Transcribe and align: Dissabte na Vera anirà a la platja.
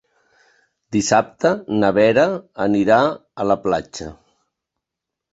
Dissabte 0.95 1.49
na 1.83 1.91
Vera 1.97 2.23
anirà 2.65 2.97
a 3.43 3.47
la 3.51 3.57
platja. 3.67 4.09